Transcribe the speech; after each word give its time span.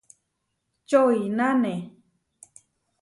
Čoináne. 0.89 1.75